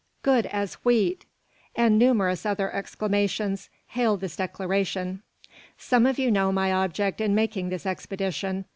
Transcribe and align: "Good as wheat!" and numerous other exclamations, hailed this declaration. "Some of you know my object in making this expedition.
"Good 0.23 0.47
as 0.47 0.73
wheat!" 0.83 1.27
and 1.75 1.99
numerous 1.99 2.43
other 2.43 2.71
exclamations, 2.73 3.69
hailed 3.89 4.21
this 4.21 4.35
declaration. 4.35 5.21
"Some 5.77 6.07
of 6.07 6.17
you 6.17 6.31
know 6.31 6.51
my 6.51 6.73
object 6.73 7.21
in 7.21 7.35
making 7.35 7.69
this 7.69 7.85
expedition. 7.85 8.65